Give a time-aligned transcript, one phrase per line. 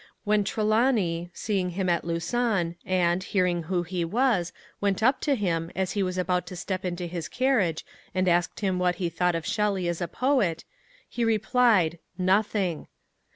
[0.23, 5.69] When Trelawny, seeing him at Lausanne and, learning who he was, went up to him
[5.75, 7.85] as he was about to step into his carriage
[8.15, 10.65] and asked him what he thought of Shelley as a poet,
[11.07, 12.87] he replied: "Nothing."